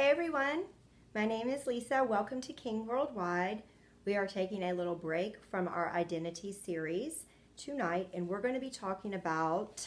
[0.00, 0.62] Hey everyone,
[1.14, 2.02] my name is Lisa.
[2.02, 3.62] Welcome to King Worldwide.
[4.06, 7.24] We are taking a little break from our identity series
[7.58, 9.86] tonight, and we're going to be talking about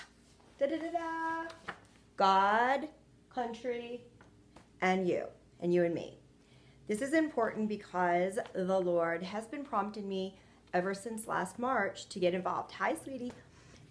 [0.60, 1.50] da -da -da
[2.16, 2.90] God,
[3.34, 4.04] country,
[4.82, 5.24] and you,
[5.62, 6.20] and you and me.
[6.88, 10.38] This is important because the Lord has been prompting me
[10.74, 12.72] ever since last March to get involved.
[12.74, 13.34] Hi, sweetie.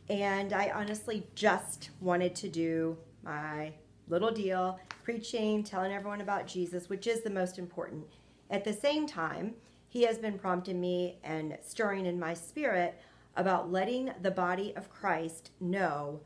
[0.08, 3.72] And I honestly just wanted to do my
[4.06, 8.06] little deal, preaching, telling everyone about Jesus, which is the most important.
[8.50, 9.54] At the same time,
[9.88, 13.00] He has been prompting me and stirring in my spirit
[13.36, 16.20] about letting the body of Christ know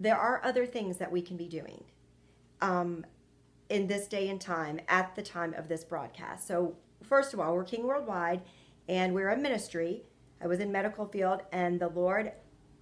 [0.00, 1.84] there are other things that we can be doing
[2.62, 3.04] um,
[3.68, 6.48] in this day and time at the time of this broadcast.
[6.48, 8.40] So, first of all, we're King Worldwide
[8.88, 10.02] and we're a ministry.
[10.42, 12.32] I was in medical field and the Lord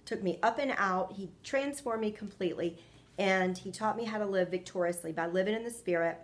[0.05, 1.13] took me up and out.
[1.13, 2.77] He transformed me completely
[3.19, 6.17] and he taught me how to live victoriously by living in the spirit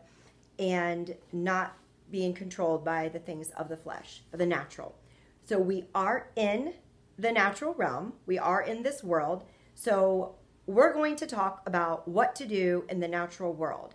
[0.57, 1.77] and not
[2.09, 4.95] being controlled by the things of the flesh, of the natural.
[5.43, 6.73] So we are in
[7.19, 8.13] the natural realm.
[8.25, 9.43] We are in this world.
[9.73, 10.35] So
[10.65, 13.93] we're going to talk about what to do in the natural world.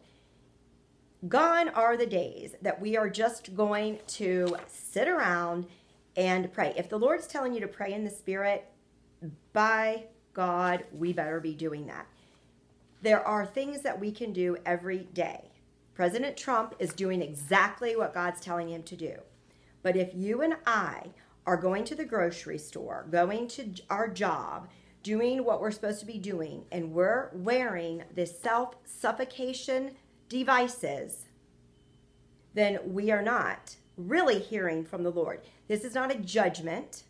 [1.27, 5.67] Gone are the days that we are just going to sit around
[6.17, 6.75] and pray.
[6.77, 8.67] If the Lord's telling you to pray in the spirit,
[9.53, 12.06] by God, we better be doing that.
[13.03, 15.51] There are things that we can do every day.
[15.95, 19.17] President Trump is doing exactly what God's telling him to do.
[19.83, 21.11] But if you and I
[21.47, 24.69] are going to the grocery store, going to our job,
[25.03, 29.93] doing what we're supposed to be doing, and we're wearing the self suffocation
[30.28, 31.27] devices,
[32.55, 35.41] then we are not really hearing from the Lord.
[35.69, 37.05] This is not a judgment.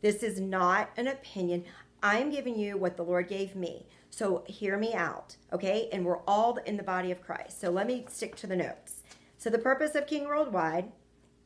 [0.00, 1.64] This is not an opinion.
[2.02, 3.86] I am giving you what the Lord gave me.
[4.16, 5.90] So hear me out, okay?
[5.92, 7.60] And we're all in the body of Christ.
[7.60, 9.02] So let me stick to the notes.
[9.36, 10.90] So the purpose of King Worldwide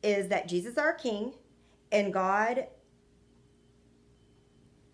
[0.01, 1.33] is that Jesus our King
[1.91, 2.67] and God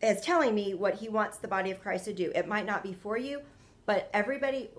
[0.02, 2.31] is telling me what he wants the body of Christ to do.
[2.34, 3.41] It might not be for you,
[3.85, 4.72] but everybody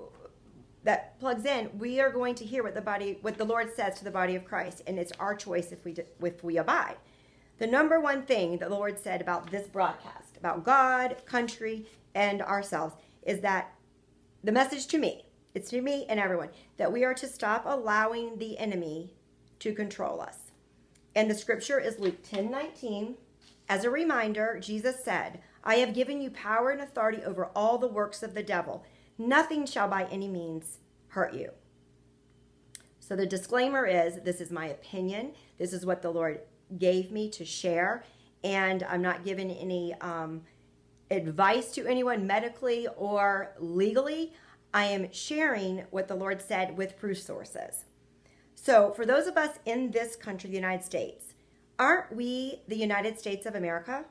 [0.82, 3.96] that plugs in, we are going to hear what the body what the Lord says
[3.98, 6.96] to the body of Christ and it's our choice if we if we abide.
[7.58, 12.94] The number one thing the Lord said about this broadcast, about God, country, and ourselves
[13.22, 13.74] is that
[14.42, 18.38] the message to me, it's to me and everyone, that we are to stop allowing
[18.38, 19.14] the enemy
[19.58, 20.52] to control us.
[21.14, 23.16] And the scripture is Luke 10 19.
[23.68, 27.88] As a reminder, Jesus said, I have given you power and authority over all the
[27.88, 28.84] works of the devil.
[29.18, 30.78] Nothing shall by any means
[31.08, 31.50] hurt you.
[33.00, 35.32] So the disclaimer is this is my opinion.
[35.58, 36.40] This is what the Lord
[36.78, 38.04] gave me to share.
[38.44, 40.42] And I'm not giving any um,
[41.10, 44.32] advice to anyone medically or legally.
[44.72, 47.84] I am sharing what the Lord said with proof sources.
[48.54, 51.34] So, for those of us in this country, the United States,
[51.78, 54.04] aren't we the United States of America?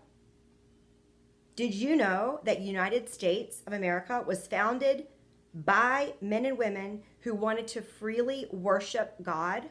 [1.55, 5.07] Did you know that United States of America was founded
[5.53, 9.69] by men and women who wanted to freely worship God?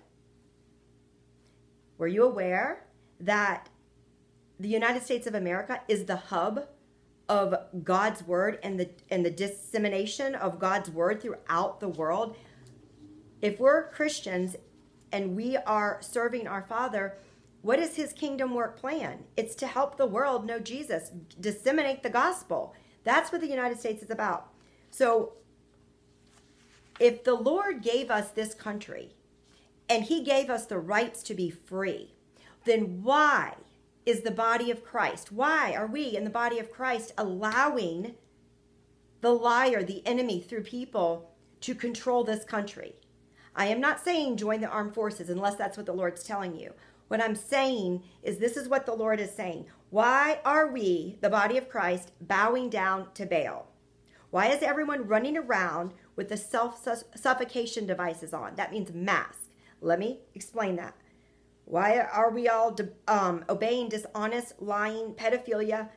[1.97, 2.87] Were you aware
[3.21, 3.69] that
[4.59, 6.67] the United States of America is the hub
[7.29, 12.37] of God's word and the and the dissemination of God's word throughout the world.
[13.43, 14.57] If we're Christians
[15.13, 17.19] and we are serving our Father,
[17.63, 19.25] what is his kingdom work plan?
[19.37, 22.75] It's to help the world know Jesus, disseminate the gospel.
[23.05, 24.53] That's what the United States is about.
[24.91, 25.33] So
[26.99, 29.11] if the Lord gave us this country
[29.89, 32.15] and he gave us the rights to be free,
[32.65, 33.55] then why
[34.07, 35.33] is the body of Christ.
[35.33, 38.15] Why are we in the body of Christ allowing
[39.21, 42.95] the liar, the enemy, through people to control this country?
[43.57, 46.73] I am not saying join the armed forces unless that's what the Lord's telling you.
[47.09, 49.67] What I'm saying is this is what the Lord is saying.
[49.91, 53.69] Why are we, the body of Christ, bowing down to Baal?
[54.31, 58.57] Why is everyone running around with the self suffocation devices on?
[58.57, 59.51] That means mask.
[59.81, 60.95] Let me explain that.
[61.67, 62.77] Why are we all
[63.09, 65.89] um, obeying dishonest, lying, pedophilia,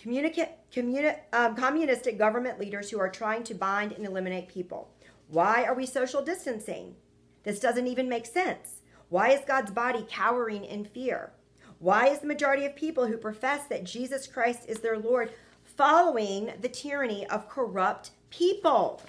[0.00, 4.88] communicate, communi- um, communistic government leaders who are trying to bind and eliminate people?
[5.28, 6.94] Why are we social distancing?
[7.42, 8.82] This doesn't even make sense.
[9.08, 11.32] Why is God's body cowering in fear?
[11.80, 15.32] Why is the majority of people who profess that Jesus Christ is their Lord
[15.64, 19.02] following the tyranny of corrupt people?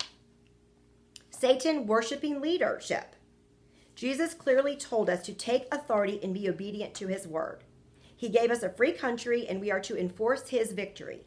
[1.30, 3.16] Satan worshiping leadership.
[3.98, 7.64] Jesus clearly told us to take authority and be obedient to his word.
[8.16, 11.22] He gave us a free country and we are to enforce his victory.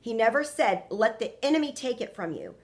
[0.00, 2.56] He never said, let the enemy take it from you.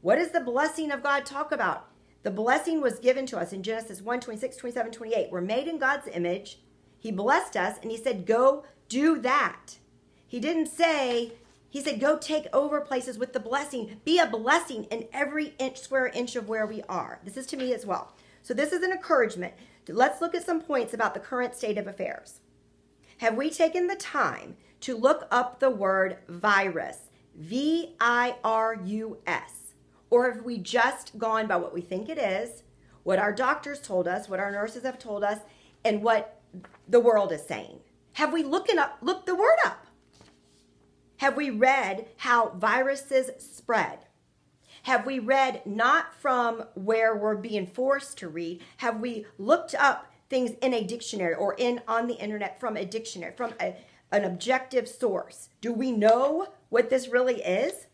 [0.00, 1.90] What does the blessing of God talk about?
[2.22, 5.28] The blessing was given to us in Genesis 1 26, 27, 28.
[5.30, 6.60] We're made in God's image.
[6.98, 9.76] He blessed us and he said, Go do that.
[10.26, 11.32] He didn't say,
[11.68, 14.00] He said, Go take over places with the blessing.
[14.06, 17.20] Be a blessing in every inch, square inch of where we are.
[17.22, 18.14] This is to me as well.
[18.44, 19.54] So, this is an encouragement.
[19.88, 22.40] Let's look at some points about the current state of affairs.
[23.18, 26.98] Have we taken the time to look up the word virus?
[27.36, 29.72] V I R U S.
[30.10, 32.64] Or have we just gone by what we think it is,
[33.02, 35.38] what our doctors told us, what our nurses have told us,
[35.82, 36.42] and what
[36.86, 37.80] the world is saying?
[38.12, 39.86] Have we looking up looked the word up?
[41.16, 44.00] Have we read how viruses spread?
[44.84, 48.62] Have we read not from where we're being forced to read?
[48.78, 52.84] Have we looked up things in a dictionary or in on the internet from a
[52.84, 53.76] dictionary, from a,
[54.12, 55.48] an objective source?
[55.62, 57.86] Do we know what this really is?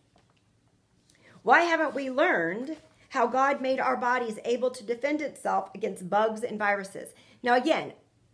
[1.45, 2.77] Why haven't we learned
[3.11, 7.11] how God made our bodies able to defend itself against bugs and viruses?
[7.41, 7.93] Now, again,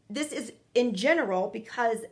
[0.08, 2.06] this is in general because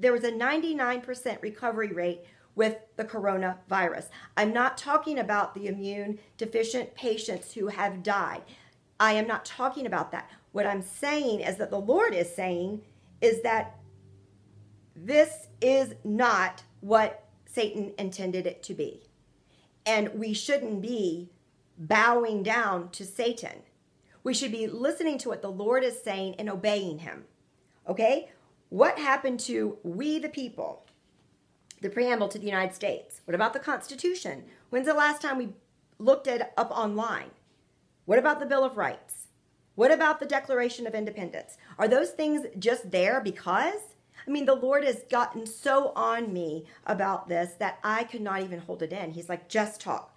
[0.00, 2.24] there was a 99% recovery rate
[2.54, 4.08] with the coronavirus.
[4.36, 8.42] I'm not talking about the immune deficient patients who have died.
[9.00, 10.30] I am not talking about that.
[10.52, 12.82] What I'm saying is that the Lord is saying
[13.20, 13.76] is that
[14.94, 19.02] this is not what Satan intended it to be.
[19.86, 21.30] And we shouldn't be
[21.76, 23.62] bowing down to Satan.
[24.22, 27.24] We should be listening to what the Lord is saying and obeying him.
[27.88, 28.30] Okay?
[28.68, 30.86] What happened to we the people?
[31.80, 33.20] The preamble to the United States.
[33.24, 34.44] What about the Constitution?
[34.70, 35.54] When's the last time we
[35.98, 37.30] looked it up online?
[38.06, 39.28] What about the Bill of Rights?
[39.74, 41.56] What about the Declaration of Independence?
[41.78, 43.94] Are those things just there because?
[44.26, 48.42] I mean, the Lord has gotten so on me about this that I could not
[48.42, 49.10] even hold it in.
[49.10, 50.16] He's like, just talk.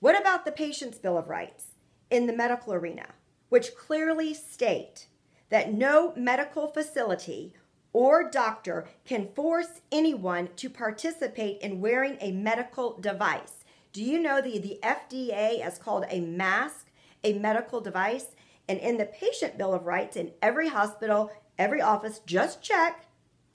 [0.00, 1.68] What about the Patient's Bill of Rights
[2.10, 3.06] in the medical arena,
[3.48, 5.06] which clearly state
[5.48, 7.54] that no medical facility
[7.96, 13.64] or doctor can force anyone to participate in wearing a medical device.
[13.94, 16.88] Do you know the, the FDA has called a mask
[17.24, 18.36] a medical device?
[18.68, 23.06] And in the patient bill of rights, in every hospital, every office, just check,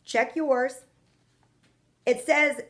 [0.05, 0.85] check yours.
[2.07, 2.61] It says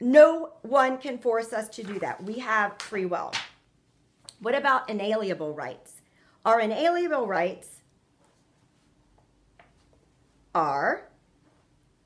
[0.00, 2.24] no one can force us to do that.
[2.24, 3.30] We have free will.
[4.40, 6.00] What about inalienable rights?
[6.44, 7.75] Our inalienable rights
[10.56, 11.10] are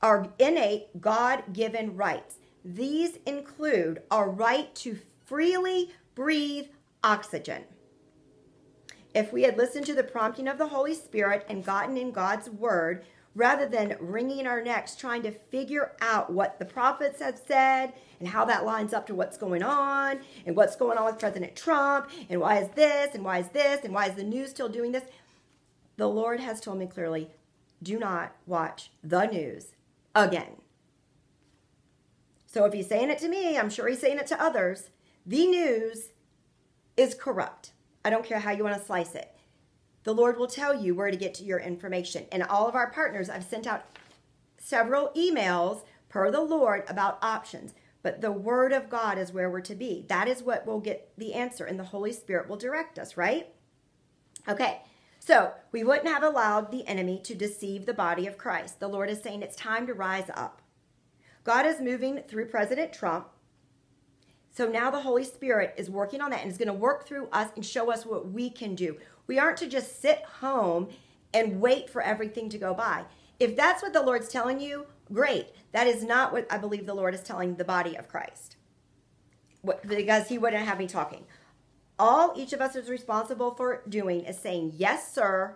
[0.01, 2.35] our innate God given rights.
[2.65, 6.67] These include our right to freely breathe
[7.01, 7.63] oxygen.
[9.15, 12.49] If we had listened to the prompting of the Holy Spirit and gotten in God's
[12.49, 13.05] word,
[13.35, 18.27] rather than wringing our necks trying to figure out what the prophets have said and
[18.27, 22.09] how that lines up to what's going on and what's going on with President Trump
[22.29, 24.91] and why is this and why is this and why is the news still doing
[24.91, 25.05] this,
[25.95, 27.29] the Lord has told me clearly
[27.81, 29.73] do not watch the news
[30.15, 30.57] again.
[32.45, 34.89] So if he's saying it to me, I'm sure he's saying it to others.
[35.25, 36.09] The news
[36.97, 37.71] is corrupt.
[38.03, 39.31] I don't care how you want to slice it.
[40.03, 42.25] The Lord will tell you where to get to your information.
[42.31, 43.85] And all of our partners, I've sent out
[44.57, 47.73] several emails per the Lord about options.
[48.03, 50.05] But the Word of God is where we're to be.
[50.09, 53.47] That is what will get the answer, and the Holy Spirit will direct us, right?
[54.47, 54.81] Okay,
[55.23, 58.79] so we wouldn't have allowed the enemy to deceive the body of Christ.
[58.79, 60.63] The Lord is saying it's time to rise up.
[61.43, 63.27] God is moving through President Trump.
[64.49, 67.27] So now the Holy Spirit is working on that and is going to work through
[67.31, 68.97] us and show us what we can do.
[69.27, 70.89] We aren't to just sit home
[71.35, 73.05] and wait for everything to go by.
[73.39, 75.49] If that's what the Lord's telling you, great.
[75.71, 78.55] That is not what I believe the Lord is telling the body of Christ.
[79.87, 81.25] Because he wouldn't have me talking
[82.01, 85.55] all each of us is responsible for doing is saying, Yes, sir.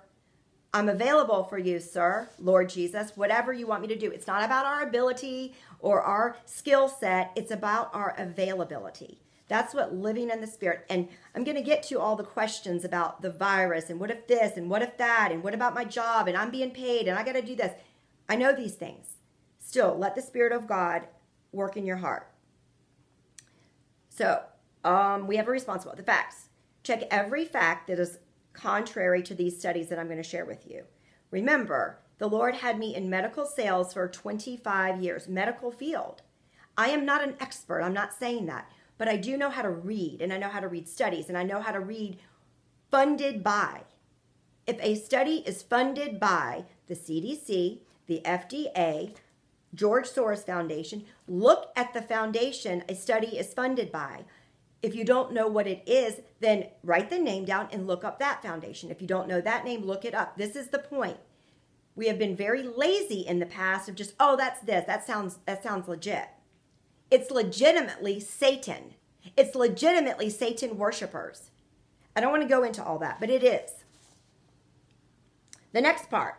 [0.75, 4.11] I'm available for you, sir, Lord Jesus, whatever you want me to do.
[4.11, 9.19] It's not about our ability or our skill set, it's about our availability.
[9.47, 10.85] That's what living in the spirit.
[10.89, 14.27] And I'm going to get to all the questions about the virus and what if
[14.27, 17.17] this and what if that and what about my job and I'm being paid and
[17.17, 17.73] I got to do this.
[18.27, 19.17] I know these things.
[19.59, 21.07] Still, let the spirit of God
[21.51, 22.29] work in your heart.
[24.09, 24.43] So,
[24.85, 26.01] um, we have a responsibility.
[26.01, 26.49] The facts.
[26.83, 28.19] Check every fact that is
[28.53, 30.83] contrary to these studies that I'm going to share with you.
[31.31, 36.21] Remember, the Lord had me in medical sales for 25 years, medical field.
[36.77, 39.69] I am not an expert, I'm not saying that, but I do know how to
[39.69, 42.19] read, and I know how to read studies, and I know how to read
[42.91, 43.81] funded by.
[44.67, 49.15] If a study is funded by the CDC, the FDA,
[49.73, 54.25] George Soros Foundation, look at the foundation a study is funded by
[54.81, 58.19] If you don't know what it is, then write the name down and look up
[58.19, 58.91] that foundation.
[58.91, 60.37] If you don't know that name, look it up.
[60.37, 61.17] This is the point.
[61.95, 64.85] We have been very lazy in the past of just, oh, that's this.
[64.85, 66.27] That sounds that sounds legit.
[67.09, 68.95] It's legitimately Satan.
[69.37, 71.51] It's legitimately Satan worshipers.
[72.15, 73.71] I don't want to go into all that, but it is.
[75.71, 76.35] The next part.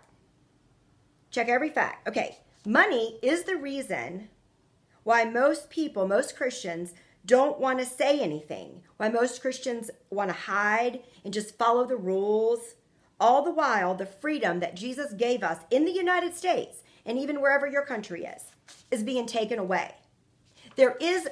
[1.31, 2.09] Check every fact.
[2.09, 4.29] Okay, money is the reason
[5.03, 6.95] why most people, most Christians,
[7.27, 11.97] don't want to say anything, why most Christians want to hide and just follow the
[11.97, 12.75] rules.
[13.19, 17.41] All the while, the freedom that Jesus gave us in the United States and even
[17.41, 18.45] wherever your country is,
[18.91, 19.95] is being taken away.
[20.77, 21.29] There is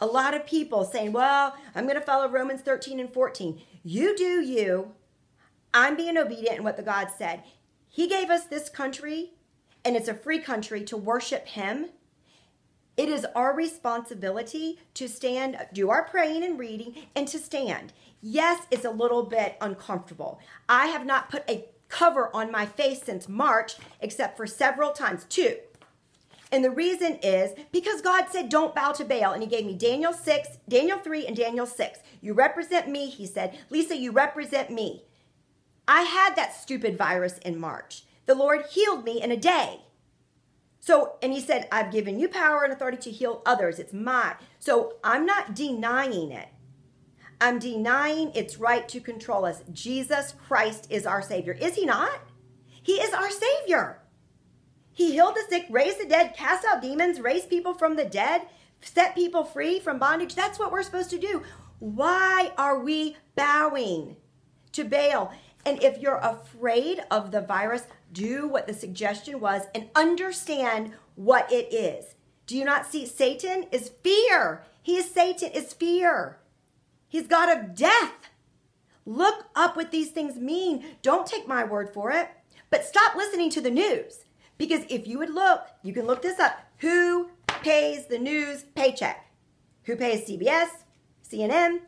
[0.00, 3.60] a lot of people saying, well, I'm going to follow Romans 13 and 14.
[3.82, 4.92] You do you.
[5.74, 7.42] I'm being obedient in what the God said.
[7.88, 9.32] He gave us this country,
[9.84, 11.90] and it's a free country to worship Him
[12.98, 17.92] it is our responsibility to stand, do our praying and reading, and to stand.
[18.20, 20.40] Yes, it's a little bit uncomfortable.
[20.68, 25.24] I have not put a cover on my face since March, except for several times,
[25.28, 25.56] two.
[26.50, 29.32] And the reason is because God said, don't bow to Baal.
[29.32, 32.00] And he gave me Daniel 6, Daniel 3, and Daniel 6.
[32.20, 33.58] You represent me, he said.
[33.70, 35.04] Lisa, you represent me.
[35.86, 38.04] I had that stupid virus in March.
[38.26, 39.82] The Lord healed me in a day.
[40.88, 43.78] So, and he said, I've given you power and authority to heal others.
[43.78, 44.36] It's mine.
[44.58, 46.48] So I'm not denying it.
[47.42, 49.62] I'm denying its right to control us.
[49.70, 51.52] Jesus Christ is our Savior.
[51.52, 52.22] Is he not?
[52.82, 53.98] He is our Savior.
[54.90, 58.46] He healed the sick, raised the dead, cast out demons, raised people from the dead,
[58.80, 60.34] set people free from bondage.
[60.34, 61.42] That's what we're supposed to do.
[61.80, 64.16] Why are we bowing
[64.72, 65.34] to Baal?
[65.66, 71.50] And if you're afraid of the virus, do what the suggestion was and understand what
[71.52, 72.14] it is.
[72.46, 74.64] Do you not see Satan is fear?
[74.82, 76.38] He is Satan is fear.
[77.08, 78.30] He's God of death.
[79.04, 80.84] Look up what these things mean.
[81.02, 82.28] Don't take my word for it,
[82.70, 84.24] but stop listening to the news.
[84.58, 86.58] Because if you would look, you can look this up.
[86.78, 87.30] Who
[87.62, 89.26] pays the news paycheck?
[89.84, 90.68] Who pays CBS,
[91.26, 91.80] CNN?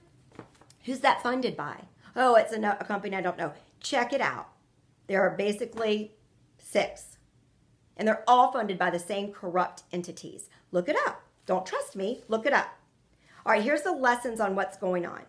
[0.85, 1.85] Who's that funded by?
[2.17, 3.53] Oh, it's a, a company I don't know.
[3.81, 4.49] Check it out.
[5.11, 6.13] There are basically
[6.57, 7.19] six.
[7.97, 10.49] And they're all funded by the same corrupt entities.
[10.71, 11.25] Look it up.
[11.47, 12.23] Don't trust me.
[12.29, 12.79] Look it up.
[13.45, 15.23] All right, here's the lessons on what's going on.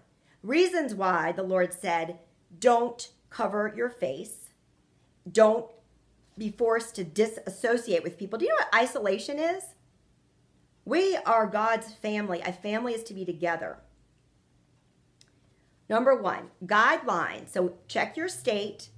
[0.43, 2.19] Reasons why the Lord said,
[2.59, 4.50] don't cover your face.
[5.31, 5.65] Don't
[6.38, 8.38] be forced to disassociate with people.
[8.38, 9.63] Do you know what isolation is?
[10.85, 12.39] We are God's family.
[12.41, 13.79] A family is to be together.
[15.89, 17.50] Number one, guidelines.
[17.50, 18.90] So check your state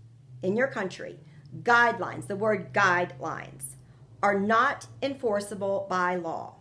[0.44, 1.18] in your country,
[1.64, 3.76] guidelines, the word guidelines,
[4.22, 6.56] are not enforceable by law.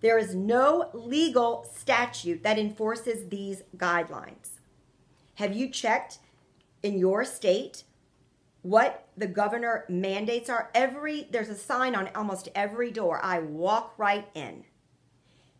[0.00, 4.50] There is no legal statute that enforces these guidelines.
[5.34, 6.18] Have you checked
[6.82, 7.84] in your state
[8.62, 10.70] what the governor mandates are?
[10.74, 13.20] Every there's a sign on almost every door.
[13.24, 14.64] I walk right in.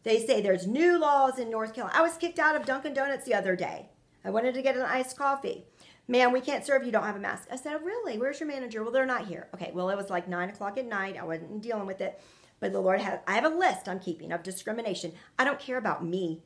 [0.05, 1.99] They say there's new laws in North Carolina.
[1.99, 3.89] I was kicked out of Dunkin' Donuts the other day.
[4.25, 5.65] I wanted to get an iced coffee
[6.09, 7.49] ma'am, we can't serve you, don't have a mask.
[7.53, 8.19] I said, oh, really?
[8.19, 8.83] Where's your manager?
[8.83, 9.49] Well, they're not here.
[9.55, 11.17] Okay, well, it was like 9 o'clock at night.
[11.21, 12.21] I wasn't dealing with it.
[12.61, 15.13] But the Lord has, I have a list I'm keeping of discrimination.
[15.39, 16.43] I don't care about me.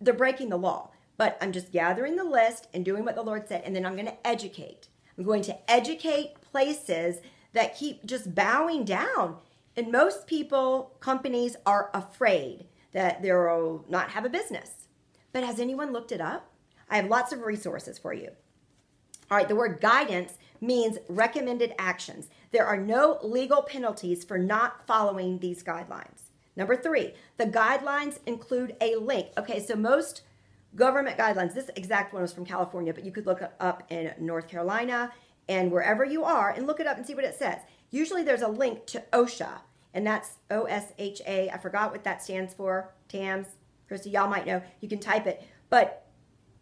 [0.00, 0.90] They're breaking the law.
[1.16, 3.62] But I'm just gathering the list and doing what the Lord said.
[3.64, 4.88] And then I'm going to educate.
[5.18, 7.20] I'm going to educate places
[7.52, 9.36] that keep just bowing down.
[9.76, 14.88] And most people, companies are afraid that they'll not have a business.
[15.32, 16.52] But has anyone looked it up?
[16.88, 18.30] I have lots of resources for you.
[19.34, 22.28] All right, the word guidance means recommended actions.
[22.52, 26.30] There are no legal penalties for not following these guidelines.
[26.54, 29.30] Number three, the guidelines include a link.
[29.36, 30.22] Okay, so most
[30.76, 34.46] government guidelines, this exact one was from California, but you could look up in North
[34.46, 35.12] Carolina
[35.48, 37.58] and wherever you are and look it up and see what it says.
[37.90, 39.62] Usually there's a link to OSHA,
[39.94, 41.50] and that's O S H A.
[41.50, 42.94] I forgot what that stands for.
[43.08, 43.48] TAMS,
[43.88, 44.62] Christy, y'all might know.
[44.78, 46.06] You can type it, but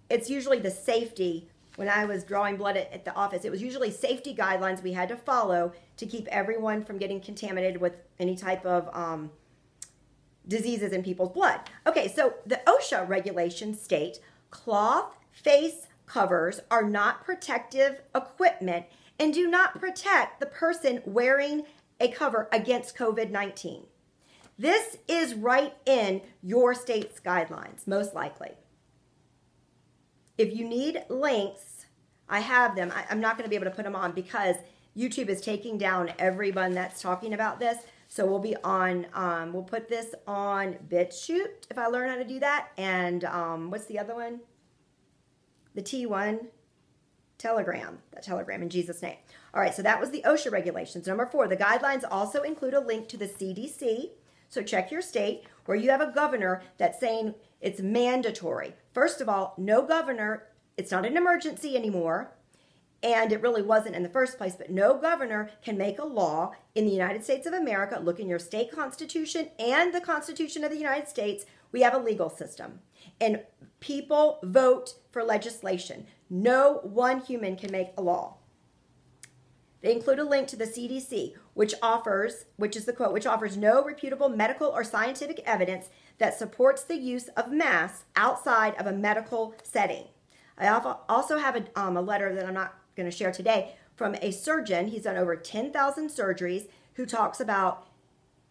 [0.08, 3.44] it's usually the safety when I was drawing blood at, at, the office.
[3.44, 7.80] It was usually safety guidelines we had to follow to keep everyone from getting contaminated
[7.80, 9.30] with any type of um,
[10.46, 11.60] diseases in people's blood.
[11.86, 14.18] Okay, so the OSHA regulations state
[14.50, 18.84] cloth face covers are not protective equipment
[19.18, 21.64] and do not protect the person wearing
[22.00, 23.86] a cover against COVID 19.
[24.58, 28.50] This is right in your state's guidelines, most likely.
[30.42, 31.86] If you need links,
[32.28, 32.92] I have them.
[32.92, 34.56] I, am not going to be able to put them on because
[34.96, 37.78] YouTube is taking down everyone that's talking about this.
[38.08, 42.24] So we'll be on, um, we'll put this on BitChute if I learn how to
[42.24, 42.70] do that.
[42.76, 44.40] And um, what's the other one?
[45.76, 46.46] The T1
[47.38, 49.18] Telegram, that Telegram in Jesus' name.
[49.54, 51.06] All right, so that was the OSHA regulations.
[51.06, 54.10] Number four, the guidelines also include a link to the CDC.
[54.48, 58.74] So check your state where you have a governor that's saying it's mandatory.
[58.92, 62.32] First of all, no governor, it's not an emergency anymore
[63.02, 66.52] and it really wasn't in the first place, but no governor can make a law
[66.74, 68.00] in the United States of America.
[68.00, 71.44] Look in your state constitution and the Constitution of the United States.
[71.72, 72.80] We have a legal system,
[73.20, 73.42] and
[73.80, 76.06] people vote for legislation.
[76.30, 78.36] No one human can make a law.
[79.82, 83.56] They include a link to the CDC, which offers, which is the quote, which offers
[83.56, 88.92] no reputable medical or scientific evidence that supports the use of masks outside of a
[88.92, 90.04] medical setting.
[90.56, 90.68] I
[91.08, 94.30] also have a, um, a letter that I'm not going to share today from a
[94.30, 94.88] surgeon.
[94.88, 97.88] He's done over 10,000 surgeries who talks about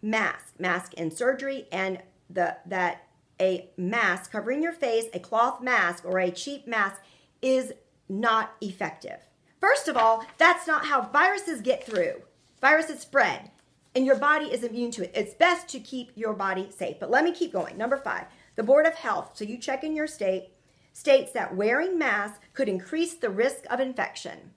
[0.01, 3.07] mask, mask in surgery, and the that
[3.39, 7.01] a mask covering your face, a cloth mask or a cheap mask
[7.41, 7.73] is
[8.07, 9.19] not effective.
[9.61, 12.23] First of all, that's not how viruses get through.
[12.59, 13.51] Viruses spread
[13.95, 15.11] and your body is immune to it.
[15.13, 16.97] It's best to keep your body safe.
[16.99, 17.77] But let me keep going.
[17.77, 18.25] Number five,
[18.55, 19.31] the Board of Health.
[19.35, 20.49] So you check in your state
[20.93, 24.51] states that wearing masks could increase the risk of infection.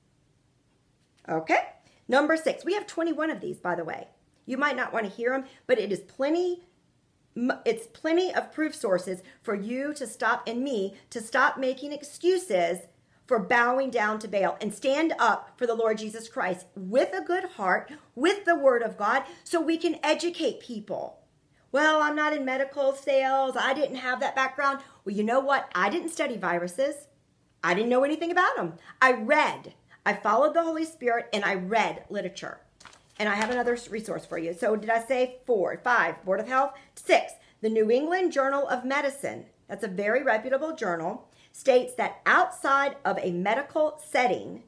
[1.28, 1.68] Okay?
[2.08, 4.08] Number six, we have 21 of these, by the way.
[4.46, 6.62] You might not want to hear them, but it is plenty
[7.66, 12.78] it's plenty of proof sources for you to stop and me to stop making excuses
[13.26, 17.24] for bowing down to Baal and stand up for the Lord Jesus Christ with a
[17.24, 21.20] good heart, with the word of God, so we can educate people.
[21.72, 23.56] Well, I'm not in medical sales.
[23.58, 24.80] I didn't have that background.
[25.04, 25.70] Well, you know what?
[25.74, 27.08] I didn't study viruses.
[27.64, 28.74] I didn't know anything about them.
[29.02, 29.74] I read.
[30.06, 32.60] I followed the Holy Spirit and I read literature.
[33.18, 34.52] And I have another resource for you.
[34.52, 36.74] So, did I say four, five, Board of Health?
[36.94, 39.46] Six, the New England Journal of Medicine.
[39.68, 41.28] That's a very reputable journal.
[41.54, 44.64] States that outside of a medical setting,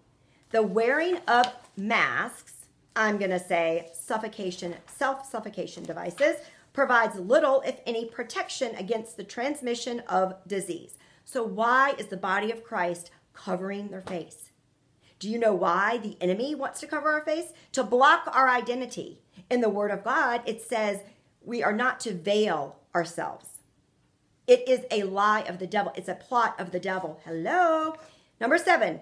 [0.51, 6.37] the wearing of masks, I'm going to say suffocation, self suffocation devices,
[6.73, 10.97] provides little, if any, protection against the transmission of disease.
[11.25, 14.53] So, why is the body of Christ covering their face?
[15.19, 17.53] Do you know why the enemy wants to cover our face?
[17.73, 19.23] To block our identity.
[19.51, 21.01] In the Word of God, it says
[21.45, 23.56] we are not to veil ourselves.
[24.47, 27.21] It is a lie of the devil, it's a plot of the devil.
[27.25, 27.95] Hello.
[28.41, 29.01] Number seven,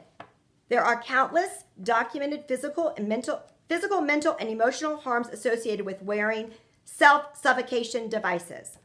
[0.68, 6.50] there are countless documented physical and mental physical, mental, and emotional harms associated with wearing
[6.84, 8.78] self suffocation devices.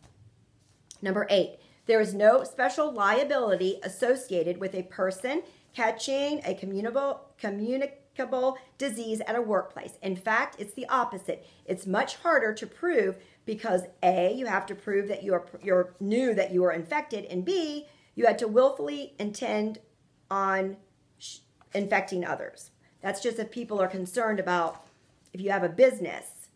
[1.01, 5.43] Number eight, there is no special liability associated with a person
[5.73, 9.97] catching a communicable, communicable disease at a workplace.
[10.01, 11.45] In fact, it's the opposite.
[11.65, 13.15] It's much harder to prove
[13.49, 17.43] because A, you have to prove that you're, you're knew that you were infected, and
[17.43, 19.79] B, you had to willfully intend
[20.29, 20.77] on
[21.73, 22.69] infecting others.
[23.01, 24.85] That's just if people are concerned about
[25.33, 26.49] if you have a business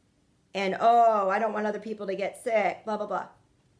[0.53, 3.25] and oh, I don't want other people to get sick, blah, blah, blah.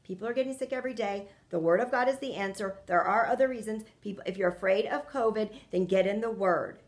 [0.04, 1.28] People are getting sick every day.
[1.52, 2.78] The word of God is the answer.
[2.88, 3.84] There are other reasons.
[4.02, 6.80] People if you're afraid of COVID, then get in the word.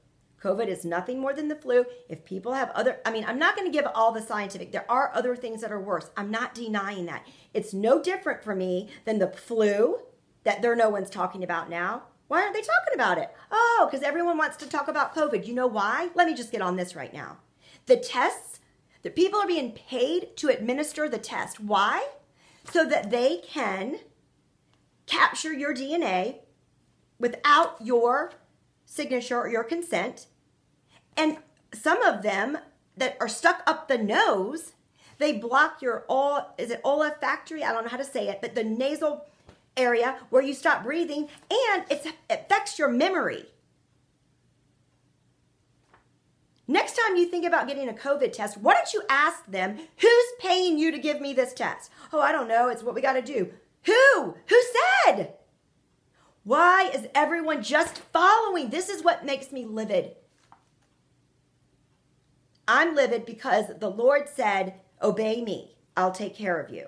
[0.46, 1.86] COVID is nothing more than the flu.
[2.08, 4.72] If people have other I mean, I'm not going to give all the scientific.
[4.72, 6.12] There are other things that are worse.
[6.16, 7.26] I'm not denying that.
[7.54, 10.00] It's no different for me than the flu
[10.44, 12.04] that there no one's talking about now.
[12.28, 13.32] Why aren't they talking about it?
[13.52, 15.48] Oh, because everyone wants to talk about COVID.
[15.48, 16.10] You know why?
[16.14, 17.38] Let me just get on this right now.
[17.88, 18.60] The tests
[19.02, 21.60] the people are being paid to administer the test.
[21.60, 22.08] Why?
[22.72, 24.00] So that they can
[25.06, 26.40] capture your DNA
[27.20, 28.34] without your
[28.86, 30.26] signature or your consent.
[31.18, 31.38] And
[31.74, 32.58] some of them
[32.98, 34.74] that are stuck up the nose,
[35.18, 37.64] they block your all is it olfactory?
[37.64, 39.26] I don't know how to say it, but the nasal
[39.78, 43.46] area where you stop breathing and it affects your memory.
[46.68, 50.26] Next time you think about getting a COVID test, why don't you ask them, who's
[50.40, 51.92] paying you to give me this test?
[52.12, 52.70] Oh, I don't know.
[52.70, 53.52] It's what we got to do.
[53.84, 54.36] Who?
[54.48, 54.62] Who
[55.06, 55.34] said?
[56.44, 58.70] Why is everyone just following?
[58.70, 60.16] This is what makes me livid.
[62.68, 66.88] I'm livid because the Lord said, Obey me, I'll take care of you.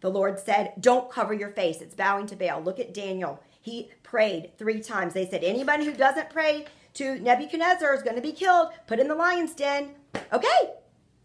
[0.00, 1.80] The Lord said, Don't cover your face.
[1.80, 2.62] It's bowing to Baal.
[2.62, 3.42] Look at Daniel.
[3.60, 5.14] He prayed three times.
[5.14, 9.08] They said, Anybody who doesn't pray to Nebuchadnezzar is going to be killed, put in
[9.08, 9.94] the lion's den.
[10.32, 10.72] Okay,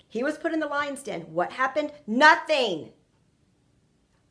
[0.08, 1.22] he was put in the lion's den.
[1.22, 1.92] What happened?
[2.06, 2.92] Nothing.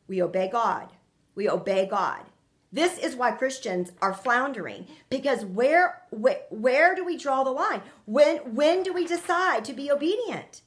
[0.07, 0.89] We obey God.
[1.35, 2.23] We obey God.
[2.71, 7.81] This is why Christians are floundering because where, where where do we draw the line?
[8.05, 10.61] When when do we decide to be obedient?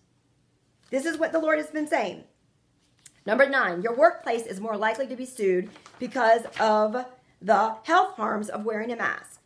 [0.91, 2.25] This is what the Lord has been saying.
[3.27, 7.05] Number nine, your workplace is more likely to be sued because of
[7.43, 9.41] the health harms of wearing a mask.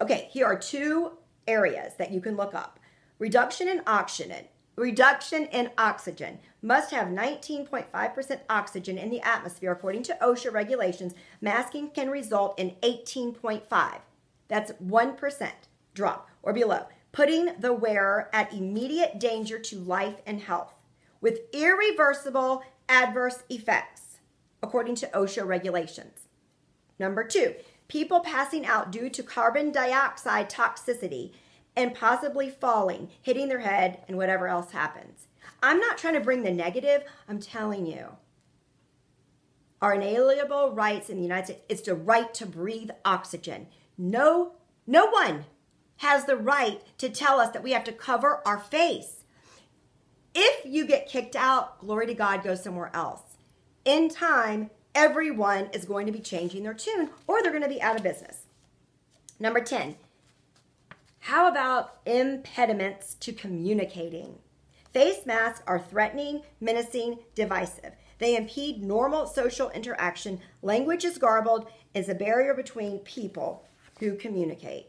[0.00, 1.12] Okay, here are two
[1.46, 2.80] areas that you can look up.
[3.18, 4.46] Reduction in oxygen.
[4.76, 9.72] Reduction in oxygen must have 19.5% oxygen in the atmosphere.
[9.72, 14.00] According to OSHA regulations, masking can result in 18.5.
[14.48, 15.50] That's 1%
[15.94, 20.72] drop or below, putting the wearer at immediate danger to life and health
[21.20, 24.18] with irreversible adverse effects,
[24.62, 26.28] according to OSHA regulations.
[26.98, 27.54] Number two,
[27.88, 31.32] people passing out due to carbon dioxide toxicity
[31.76, 35.26] and possibly falling, hitting their head, and whatever else happens.
[35.62, 38.16] I'm not trying to bring the negative, I'm telling you.
[39.80, 43.66] Our inalienable rights in the United States is the right to breathe oxygen.
[43.98, 44.52] No,
[44.86, 45.46] no one
[45.96, 49.24] has the right to tell us that we have to cover our face.
[50.34, 53.22] If you get kicked out, glory to God, go somewhere else.
[53.84, 57.82] In time, everyone is going to be changing their tune or they're going to be
[57.82, 58.46] out of business.
[59.38, 59.96] Number 10,
[61.26, 64.40] how about impediments to communicating?
[64.92, 67.92] Face masks are threatening, menacing, divisive.
[68.18, 70.40] They impede normal social interaction.
[70.62, 73.64] Language is garbled, is a barrier between people
[74.00, 74.88] who communicate.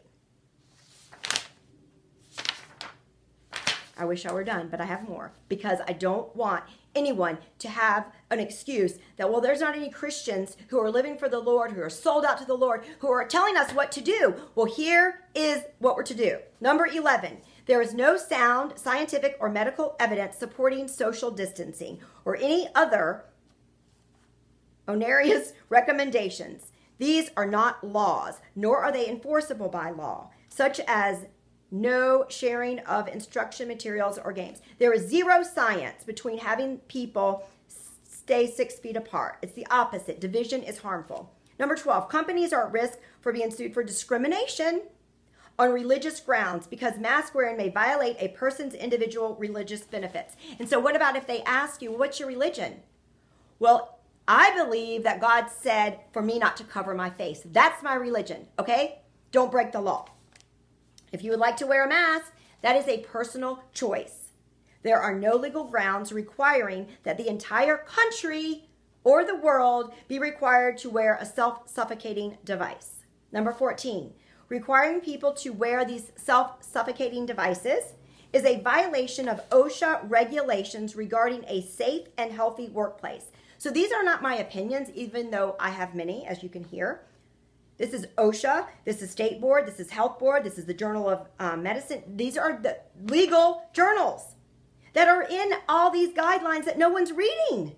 [3.96, 7.68] I wish I were done, but I have more because I don't want anyone to
[7.68, 11.72] have an excuse that, well, there's not any Christians who are living for the Lord,
[11.72, 14.34] who are sold out to the Lord, who are telling us what to do.
[14.54, 16.38] Well, here is what we're to do.
[16.60, 17.38] Number 11.
[17.66, 23.24] There is no sound, scientific, or medical evidence supporting social distancing or any other
[24.86, 26.72] onerous recommendations.
[26.98, 31.26] These are not laws, nor are they enforceable by law, such as
[31.74, 34.62] no sharing of instruction materials or games.
[34.78, 39.38] There is zero science between having people stay six feet apart.
[39.42, 40.20] It's the opposite.
[40.20, 41.32] Division is harmful.
[41.58, 44.82] Number 12, companies are at risk for being sued for discrimination
[45.58, 50.36] on religious grounds because mask wearing may violate a person's individual religious benefits.
[50.60, 52.82] And so, what about if they ask you, What's your religion?
[53.58, 57.42] Well, I believe that God said for me not to cover my face.
[57.44, 59.00] That's my religion, okay?
[59.32, 60.06] Don't break the law.
[61.14, 64.32] If you would like to wear a mask, that is a personal choice.
[64.82, 68.64] There are no legal grounds requiring that the entire country
[69.04, 73.04] or the world be required to wear a self suffocating device.
[73.30, 74.12] Number 14,
[74.48, 77.92] requiring people to wear these self suffocating devices
[78.32, 83.26] is a violation of OSHA regulations regarding a safe and healthy workplace.
[83.58, 87.02] So these are not my opinions, even though I have many, as you can hear.
[87.76, 91.08] This is OSHA, this is State Board, this is Health Board, this is the Journal
[91.08, 92.02] of um, Medicine.
[92.14, 92.78] These are the
[93.10, 94.36] legal journals
[94.92, 97.74] that are in all these guidelines that no one's reading.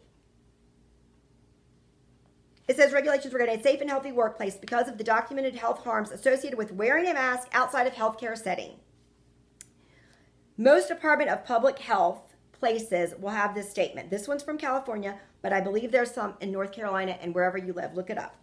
[2.68, 6.10] It says regulations regarding a safe and healthy workplace because of the documented health harms
[6.10, 8.72] associated with wearing a mask outside of healthcare setting.
[10.58, 14.10] Most Department of Public Health places will have this statement.
[14.10, 17.72] This one's from California, but I believe there's some in North Carolina and wherever you
[17.72, 17.94] live.
[17.94, 18.36] Look it up.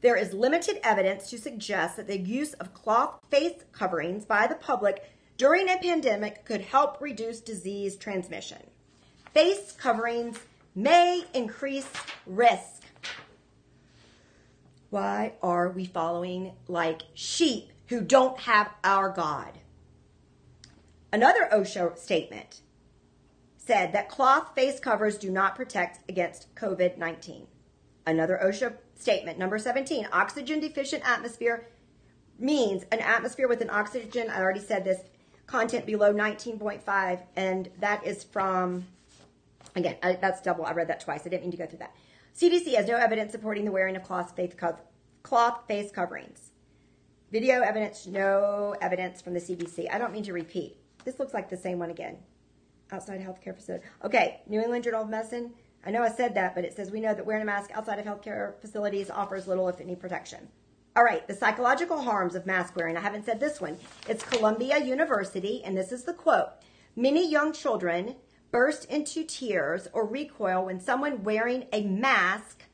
[0.00, 4.54] There is limited evidence to suggest that the use of cloth face coverings by the
[4.54, 5.04] public
[5.36, 8.62] during a pandemic could help reduce disease transmission.
[9.34, 10.38] Face coverings
[10.74, 11.88] may increase
[12.26, 12.82] risk.
[14.88, 19.58] Why are we following like sheep who don't have our God?
[21.12, 22.62] Another OSHA statement
[23.56, 27.46] said that cloth face covers do not protect against COVID 19.
[28.06, 29.38] Another OSHA statement.
[29.38, 31.66] Number 17, oxygen deficient atmosphere
[32.38, 35.00] means an atmosphere with an oxygen, I already said this,
[35.46, 38.86] content below 19.5, and that is from,
[39.74, 40.64] again, I, that's double.
[40.64, 41.22] I read that twice.
[41.26, 41.94] I didn't mean to go through that.
[42.36, 44.54] CDC has no evidence supporting the wearing of cloth face,
[45.22, 46.50] cloth face coverings.
[47.32, 49.92] Video evidence, no evidence from the CDC.
[49.92, 50.76] I don't mean to repeat.
[51.04, 52.16] This looks like the same one again.
[52.92, 53.84] Outside healthcare facility.
[54.04, 55.52] Okay, New England Journal of Medicine,
[55.84, 57.98] I know I said that, but it says we know that wearing a mask outside
[57.98, 60.48] of healthcare facilities offers little, if any, protection.
[60.96, 62.96] All right, the psychological harms of mask wearing.
[62.96, 63.78] I haven't said this one.
[64.08, 66.48] It's Columbia University, and this is the quote
[66.96, 68.16] Many young children
[68.50, 72.64] burst into tears or recoil when someone wearing a mask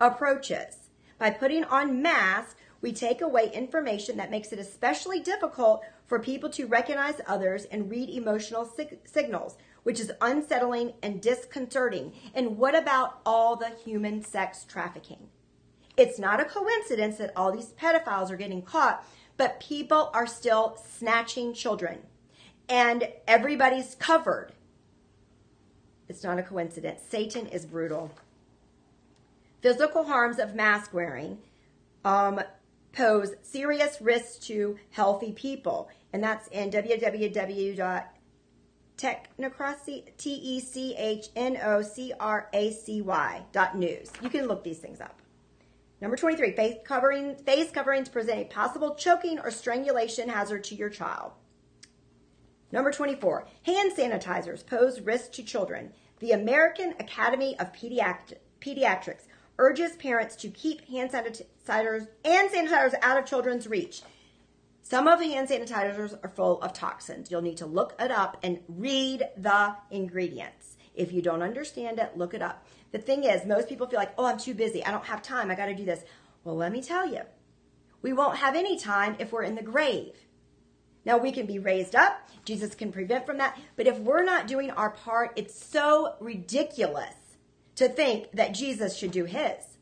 [0.00, 0.90] approaches.
[1.18, 6.50] By putting on masks, we take away information that makes it especially difficult for people
[6.50, 12.12] to recognize others and read emotional sig- signals which is unsettling and disconcerting.
[12.34, 15.28] And what about all the human sex trafficking?
[15.96, 20.76] It's not a coincidence that all these pedophiles are getting caught, but people are still
[20.90, 22.00] snatching children.
[22.68, 24.52] And everybody's covered.
[26.08, 27.00] It's not a coincidence.
[27.08, 28.10] Satan is brutal.
[29.62, 31.38] Physical harms of mask wearing
[32.04, 32.40] um,
[32.92, 35.88] pose serious risks to healthy people.
[36.12, 38.04] And that's in www.technocracy,
[38.96, 44.10] T-E-C-H-N-O-C-R-A-C-Y T E C H N O C R A C Y dot news.
[44.22, 45.20] You can look these things up.
[46.00, 50.90] Number 23, face, covering, face coverings present a possible choking or strangulation hazard to your
[50.90, 51.32] child.
[52.72, 55.92] Number 24, hand sanitizers pose risk to children.
[56.18, 59.26] The American Academy of Pediatrics
[59.58, 64.02] urges parents to keep hand sanitizers and sanitizers out of children's reach.
[64.86, 67.30] Some of hand sanitizers are full of toxins.
[67.30, 70.76] You'll need to look it up and read the ingredients.
[70.94, 72.66] If you don't understand it, look it up.
[72.92, 74.84] The thing is, most people feel like, oh, I'm too busy.
[74.84, 75.50] I don't have time.
[75.50, 76.04] I got to do this.
[76.44, 77.22] Well, let me tell you,
[78.02, 80.12] we won't have any time if we're in the grave.
[81.06, 82.28] Now we can be raised up.
[82.44, 83.58] Jesus can prevent from that.
[83.76, 87.14] But if we're not doing our part, it's so ridiculous
[87.76, 89.78] to think that Jesus should do his.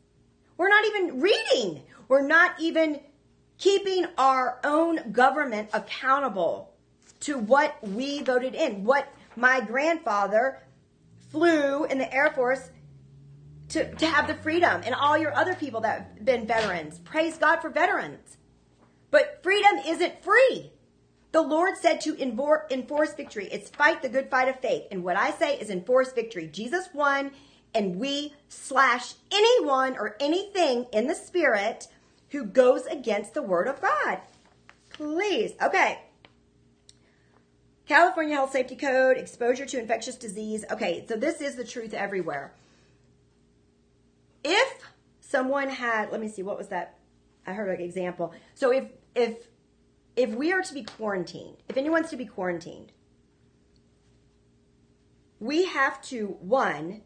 [0.55, 1.83] We're not even reading.
[2.07, 3.01] We're not even
[3.57, 6.73] keeping our own government accountable
[7.21, 8.83] to what we voted in.
[8.83, 10.61] What my grandfather
[11.31, 12.69] flew in the Air Force
[13.69, 16.99] to, to have the freedom, and all your other people that have been veterans.
[16.99, 18.37] Praise God for veterans.
[19.09, 20.71] But freedom isn't free.
[21.31, 23.47] The Lord said to enforce victory.
[23.51, 24.83] It's fight the good fight of faith.
[24.91, 26.47] And what I say is enforce victory.
[26.47, 27.31] Jesus won,
[27.73, 31.87] and we slash anyone or anything in the spirit
[32.33, 34.19] who goes against the word of God.
[34.89, 35.53] Please.
[35.61, 35.99] Okay.
[37.87, 40.65] California Health Safety Code, exposure to infectious disease.
[40.71, 42.53] Okay, so this is the truth everywhere.
[44.43, 44.81] If
[45.19, 46.97] someone had, let me see, what was that?
[47.45, 48.33] I heard an example.
[48.55, 49.47] So if if
[50.15, 52.93] if we are to be quarantined, if anyone's to be quarantined,
[55.39, 57.01] we have to, one,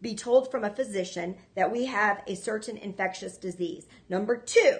[0.00, 3.86] be told from a physician that we have a certain infectious disease.
[4.08, 4.78] Number two,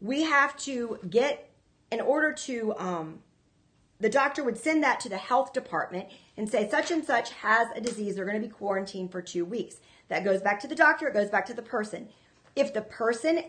[0.00, 1.50] we have to get,
[1.90, 3.18] in order to, um,
[4.00, 7.68] the doctor would send that to the health department and say such and such has
[7.74, 8.14] a disease.
[8.14, 9.76] They're going to be quarantined for two weeks.
[10.08, 11.08] That goes back to the doctor.
[11.08, 12.08] It goes back to the person.
[12.54, 13.44] If the person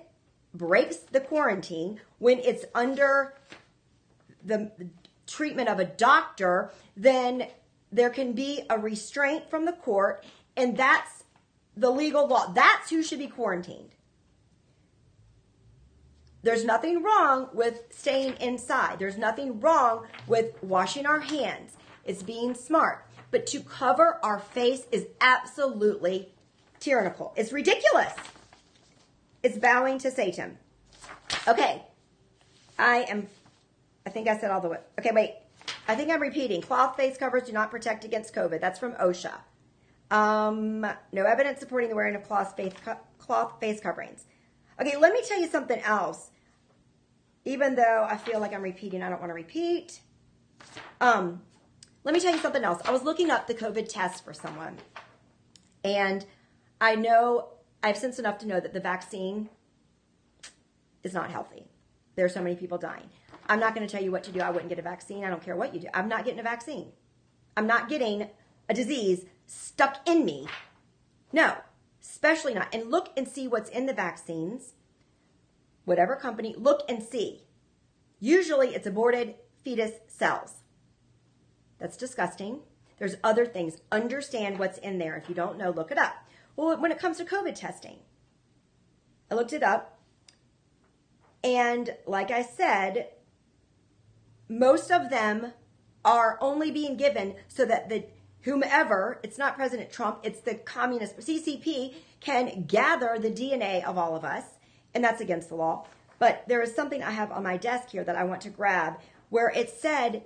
[0.54, 3.36] breaks the quarantine when it's under
[4.44, 4.72] the
[5.28, 7.48] treatment of a doctor, then
[7.92, 10.24] there can be a restraint from the court,
[10.56, 11.24] and that's
[11.76, 12.52] the legal law.
[12.52, 13.92] That's who should be quarantined.
[16.42, 19.00] There's nothing wrong with staying inside.
[19.00, 21.76] There's nothing wrong with washing our hands.
[22.06, 23.06] It's being smart.
[23.32, 26.30] But to cover our face is absolutely
[26.80, 27.34] tyrannical.
[27.36, 28.14] It's ridiculous.
[29.44, 30.58] It's bowing to Satan.
[31.48, 31.84] Okay.
[32.78, 33.28] I am,
[34.06, 34.80] I think I said all the way.
[34.98, 35.36] Okay, wait.
[35.90, 36.62] I think I'm repeating.
[36.62, 38.62] Cloth face covers do not protect against COVID.
[38.62, 39.34] That's from OSHA.
[40.12, 42.74] Um, no evidence supporting the wearing of cloth face,
[43.18, 44.26] cloth face coverings.
[44.80, 46.30] Okay, let me tell you something else.
[47.44, 50.02] Even though I feel like I'm repeating, I don't want to repeat.
[51.02, 51.42] Um,
[52.04, 52.80] let me tell you something else.
[52.86, 54.78] I was looking up the COVID test for someone,
[55.84, 56.24] and
[56.80, 57.48] I know
[57.82, 59.50] I've sense enough to know that the vaccine
[61.02, 61.66] is not healthy.
[62.16, 63.10] There are so many people dying.
[63.50, 64.42] I'm not going to tell you what to do.
[64.42, 65.26] I wouldn't get a vaccine.
[65.26, 65.88] I don't care what you do.
[65.94, 66.92] I'm not getting a vaccine.
[67.58, 68.30] I'm not getting
[68.70, 70.48] a disease stuck in me.
[71.34, 71.56] No,
[72.02, 72.74] especially not.
[72.74, 74.74] And look and see what's in the vaccines.
[75.84, 77.46] Whatever company, look and see.
[78.20, 80.58] Usually it's aborted fetus cells.
[81.80, 82.60] That's disgusting.
[83.00, 83.78] There's other things.
[83.92, 85.16] Understand what's in there.
[85.16, 86.14] If you don't know, look it up.
[86.56, 87.98] Well, when it comes to COVID testing,
[89.32, 89.98] I looked it up.
[91.44, 93.08] And like I said,
[94.50, 95.54] most of them
[96.04, 98.06] are only being given so that the
[98.42, 104.16] whomever, it's not President Trump, it's the communist CCP can gather the DNA of all
[104.16, 104.44] of us,
[104.94, 105.86] and that's against the law.
[106.18, 109.00] But there is something I have on my desk here that I want to grab
[109.30, 110.26] where it said,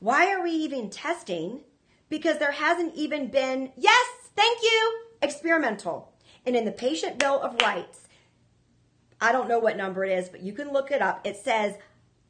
[0.00, 1.60] Why are we even testing?
[2.08, 4.06] Because there hasn't even been, yes,
[4.36, 6.12] thank you, experimental.
[6.44, 8.00] And in the Patient Bill of Rights,
[9.20, 11.26] I don't know what number it is, but you can look it up.
[11.26, 11.76] It says,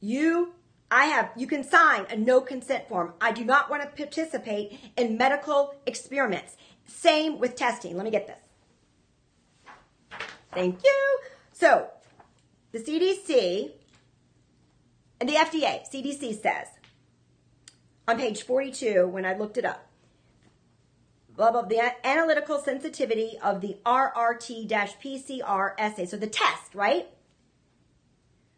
[0.01, 0.53] you,
[0.93, 3.15] I have, you can sign a no consent form.
[3.19, 6.55] I do not want to participate in medical experiments.
[6.85, 7.97] Same with testing.
[7.97, 8.37] Let me get this.
[10.53, 11.19] Thank you.
[11.53, 11.89] So,
[12.73, 13.71] the CDC
[15.19, 16.69] and the FDA, CDC says
[18.07, 19.87] on page 42 when I looked it up,
[21.35, 26.05] blah, blah, the analytical sensitivity of the RRT-PCR assay.
[26.05, 27.09] So the test, right?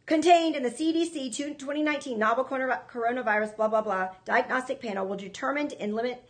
[0.06, 5.94] Contained in the CDC 2019 novel coronavirus, blah, blah, blah, diagnostic panel will determine and
[5.94, 6.28] limit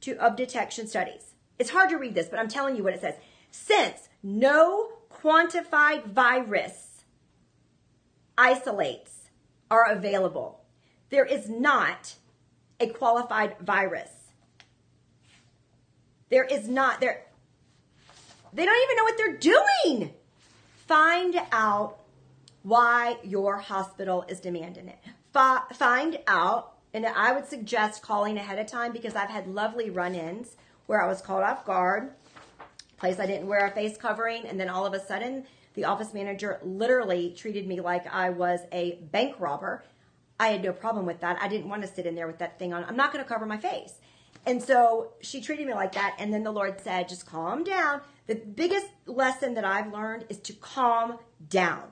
[0.00, 1.34] to of detection studies.
[1.58, 3.14] It's hard to read this, but I'm telling you what it says.
[3.50, 7.04] Since no quantified virus
[8.36, 9.28] isolates
[9.70, 10.64] are available,
[11.10, 12.14] there is not
[12.80, 14.10] a qualified virus.
[16.30, 17.22] There is not there
[18.52, 20.14] they don't even know what they're doing.
[20.86, 22.01] Find out
[22.62, 24.98] why your hospital is demanding it.
[25.74, 30.14] find out, and I would suggest calling ahead of time because I've had lovely run
[30.14, 32.12] ins where I was called off guard,
[32.98, 35.44] place I didn't wear a face covering, and then all of a sudden
[35.74, 39.82] the office manager literally treated me like I was a bank robber.
[40.38, 41.40] I had no problem with that.
[41.40, 42.84] I didn't want to sit in there with that thing on.
[42.84, 43.94] I'm not going to cover my face.
[44.44, 46.16] And so she treated me like that.
[46.18, 48.00] And then the Lord said, just calm down.
[48.26, 51.84] The biggest lesson that I've learned is to calm down.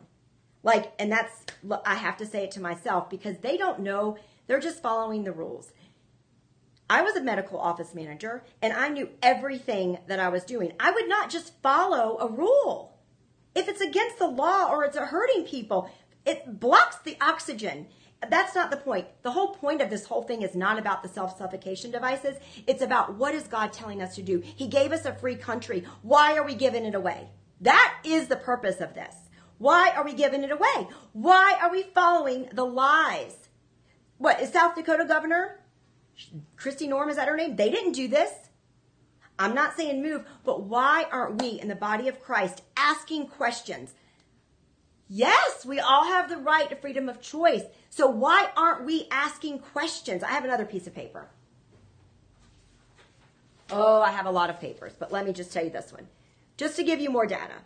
[0.62, 1.44] Like, and that's,
[1.85, 4.18] I have to say it to myself because they don't know.
[4.46, 5.73] They're just following the rules.
[6.90, 10.73] I was a medical office manager and I knew everything that I was doing.
[10.81, 12.99] I would not just follow a rule.
[13.55, 15.88] If it's against the law or it's hurting people,
[16.27, 17.87] it blocks the oxygen.
[18.29, 19.07] That's not the point.
[19.23, 22.37] The whole point of this whole thing is not about the self suffocation devices.
[22.66, 24.42] It's about what is God telling us to do.
[24.44, 25.85] He gave us a free country.
[26.03, 27.29] Why are we giving it away?
[27.61, 29.14] That is the purpose of this.
[29.61, 30.88] Why are we giving it away?
[31.12, 33.51] Why are we following the lies?
[34.16, 35.61] What is South Dakota governor?
[36.57, 37.57] Kristi Noem, is that her name?
[37.57, 38.33] They didn't do this.
[39.38, 43.92] I'm not saying move, but why aren't we in the body of Christ asking questions?
[45.11, 47.64] Yes, we all have the right to freedom of choice.
[47.90, 50.23] So why aren't we asking questions?
[50.23, 51.29] I have another piece of paper.
[53.70, 56.09] Oh, I have a lot of papers, but let me just tell you this one.
[56.57, 57.57] Just to give you more data.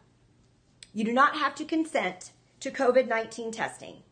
[0.97, 2.31] You do not have to consent
[2.61, 4.05] to COVID 19 testing.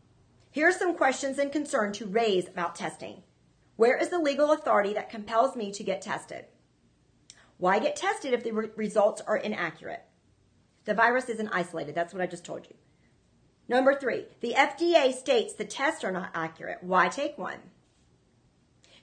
[0.51, 3.23] Here are some questions and concern to raise about testing.
[3.77, 6.45] Where is the legal authority that compels me to get tested?
[7.57, 10.03] Why get tested if the re- results are inaccurate?
[10.83, 11.95] The virus isn't isolated.
[11.95, 12.75] That's what I just told you.
[13.69, 16.79] Number three, the FDA states the tests are not accurate.
[16.81, 17.71] Why take one?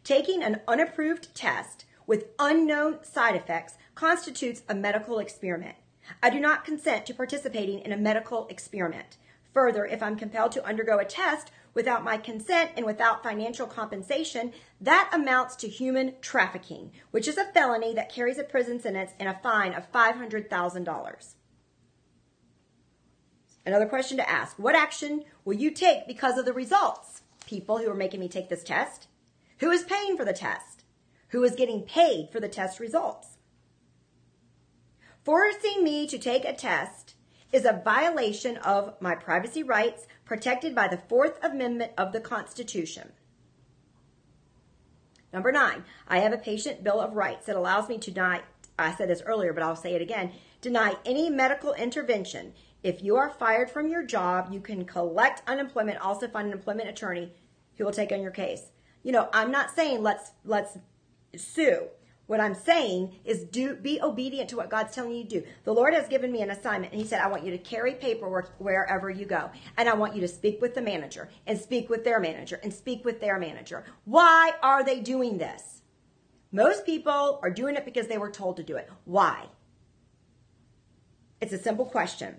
[0.05, 5.77] Taking an unapproved test with unknown side effects constitutes a medical experiment.
[6.23, 9.17] I do not consent to participating in a medical experiment.
[9.53, 14.53] Further, if I'm compelled to undergo a test without my consent and without financial compensation,
[14.81, 19.29] that amounts to human trafficking, which is a felony that carries a prison sentence and
[19.29, 21.35] a fine of $500,000.
[23.67, 27.23] Another question to ask What action will you take because of the results?
[27.47, 29.09] People who are making me take this test?
[29.59, 30.85] Who is paying for the test?
[31.29, 33.37] Who is getting paid for the test results?
[35.31, 37.15] Forcing me to take a test
[37.53, 43.13] is a violation of my privacy rights protected by the Fourth Amendment of the Constitution.
[45.33, 48.43] Number nine, I have a patient bill of rights that allows me to deny,
[48.77, 52.53] I said this earlier, but I'll say it again, deny any medical intervention.
[52.83, 56.89] If you are fired from your job, you can collect unemployment, also find an employment
[56.89, 57.33] attorney
[57.77, 58.73] who will take on your case.
[59.05, 60.77] You know, I'm not saying let's let's
[61.37, 61.87] sue.
[62.31, 65.47] What I'm saying is do be obedient to what God's telling you to do.
[65.65, 67.95] The Lord has given me an assignment and he said I want you to carry
[67.95, 69.51] paperwork wherever you go.
[69.77, 72.73] And I want you to speak with the manager and speak with their manager and
[72.73, 73.83] speak with their manager.
[74.05, 75.83] Why are they doing this?
[76.53, 78.89] Most people are doing it because they were told to do it.
[79.07, 79.47] Why?
[81.41, 82.39] It's a simple question.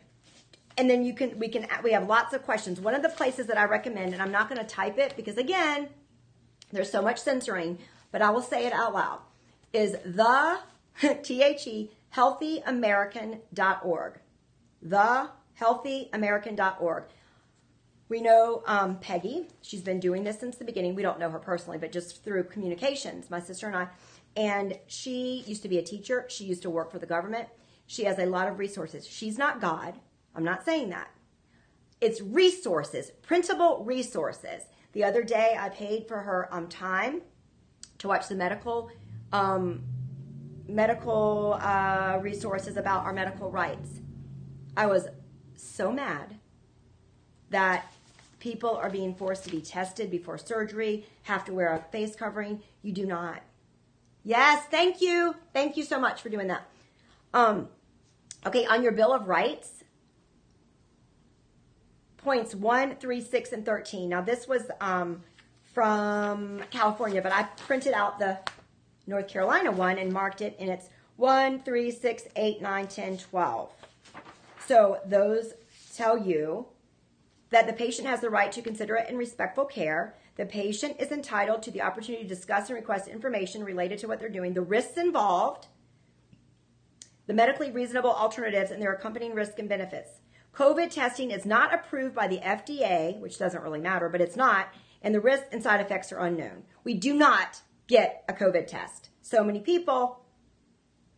[0.78, 2.80] And then you can we can we have lots of questions.
[2.80, 5.36] One of the places that I recommend and I'm not going to type it because
[5.36, 5.90] again,
[6.72, 7.78] there's so much censoring,
[8.10, 9.20] but I will say it out loud
[9.74, 10.24] is the
[11.04, 11.24] org?
[11.24, 14.20] T-H-E healthyamerican.org.
[15.60, 17.04] Healthyamerican.org.
[18.10, 19.48] We know um, Peggy.
[19.62, 20.96] She's been doing this since the beginning.
[20.96, 23.88] We don't know her personally, but just through communications, my sister and I.
[24.36, 26.26] And she used to be a teacher.
[26.28, 27.48] She used to work for the government.
[27.88, 29.08] She has a lot of resources.
[29.08, 29.94] She's not God.
[30.36, 31.10] I'm not saying that.
[32.02, 34.64] It's resources, printable resources.
[34.94, 37.22] The other day, I paid for her um, time
[38.00, 38.92] to watch the medical
[39.32, 39.84] um,
[40.68, 44.02] medical uh, resources about our medical rights.
[44.76, 45.08] I was
[45.56, 46.36] so mad
[47.50, 47.92] that
[48.40, 52.62] people are being forced to be tested before surgery, have to wear a face covering.
[52.82, 53.42] You do not.
[54.24, 55.36] Yes, thank you.
[55.54, 56.64] Thank you so much for doing that.
[57.34, 57.70] Um,
[58.46, 59.84] okay, on your Bill of Rights,
[62.18, 64.10] points 1, 3, 6, and 13.
[64.10, 65.24] Now, this was um,
[65.74, 68.38] from California, but I printed out the
[69.08, 73.72] North Carolina one and marked it, in it's 1, 3, 6, 8, 9, 10, 12.
[74.68, 75.54] So those
[75.96, 76.68] tell you
[77.50, 80.16] that the patient has the right to considerate and respectful care.
[80.38, 84.20] The patient is entitled to the opportunity to discuss and request information related to what
[84.20, 85.68] they're doing, the risks involved,
[87.28, 90.22] the medically reasonable alternatives, and their accompanying risk and benefits.
[90.54, 94.74] COVID testing is not approved by the FDA, which doesn't really matter, but it's not,
[95.02, 96.64] and the risks and side effects are unknown.
[96.84, 99.10] We do not get a COVID test.
[99.22, 100.24] So many people,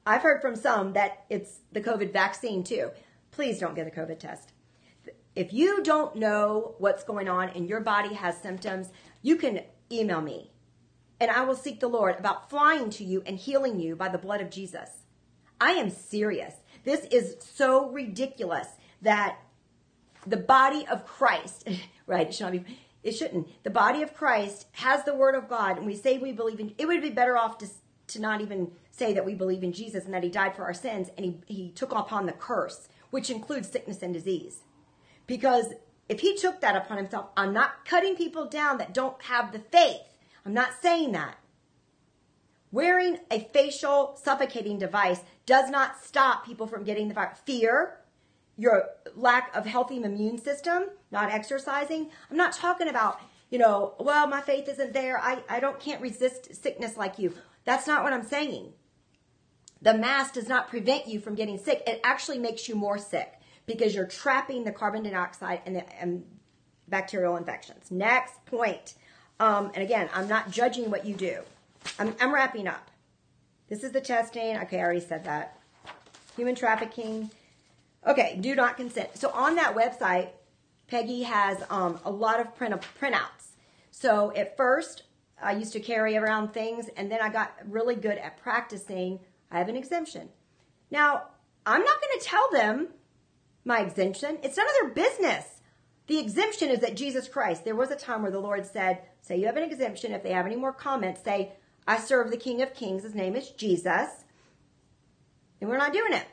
[0.06, 2.90] I've heard from some that it's the COVID vaccine too.
[3.32, 4.52] Please don't get a COVID test.
[5.36, 8.90] If you don't know what's going on and your body has symptoms,
[9.22, 9.62] you can
[9.92, 10.52] email me
[11.20, 14.18] and I will seek the Lord about flying to you and healing you by the
[14.18, 14.90] blood of Jesus.
[15.62, 16.56] I am serious.
[16.84, 18.68] This is so ridiculous
[19.02, 19.38] that
[20.26, 21.68] the body of Christ,
[22.08, 22.28] right?
[22.28, 22.66] It should not be.
[23.04, 23.64] It shouldn't.
[23.64, 26.74] The body of Christ has the word of God, and we say we believe in.
[26.78, 27.68] It would be better off to
[28.06, 30.74] to not even say that we believe in Jesus and that He died for our
[30.74, 34.62] sins and He He took upon the curse, which includes sickness and disease,
[35.28, 35.74] because
[36.08, 39.60] if He took that upon Himself, I'm not cutting people down that don't have the
[39.60, 40.02] faith.
[40.46, 41.38] I'm not saying that.
[42.72, 47.30] Wearing a facial suffocating device does not stop people from getting the.
[47.46, 48.00] Fear,
[48.58, 52.10] your lack of healthy immune system, not exercising.
[52.30, 55.20] I'm not talking about, you know, well, my faith isn't there.
[55.20, 57.34] I, I don't can't resist sickness like you.
[57.66, 58.74] That's not what I'm saying.
[59.82, 61.84] The mask does not prevent you from getting sick.
[61.88, 63.34] It actually makes you more sick
[63.66, 66.24] because you're trapping the carbon dioxide and the and
[66.88, 67.92] bacterial infections.
[67.92, 68.94] Next point.
[69.40, 71.42] Um, and again, I'm not judging what you do.
[72.00, 72.92] I'm, I'm wrapping up.
[73.68, 74.58] This is the testing.
[74.58, 75.60] Okay, I already said that.
[76.36, 77.32] Human trafficking
[78.06, 79.18] Okay, do not consent.
[79.18, 80.30] So on that website,
[80.88, 83.54] Peggy has um, a lot of print printouts.
[83.92, 85.04] So at first,
[85.42, 89.20] I used to carry around things, and then I got really good at practicing.
[89.52, 90.30] I have an exemption.
[90.92, 91.24] Now,
[91.66, 92.88] I'm not going to tell them
[93.64, 94.38] my exemption.
[94.44, 95.62] It's none of their business.
[96.08, 97.64] The exemption is that Jesus Christ.
[97.64, 100.12] There was a time where the Lord said, say you have an exemption.
[100.12, 101.54] If they have any more comments, say,
[101.88, 103.04] I serve the King of Kings.
[103.04, 104.10] His name is Jesus.
[105.62, 106.26] And we're not doing it.